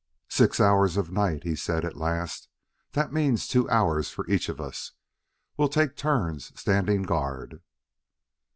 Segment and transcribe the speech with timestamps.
[0.29, 2.47] "Six hours of night," he said at last;
[2.93, 4.93] "that means two hours for each of us.
[5.57, 7.61] We'll take turns standing guard."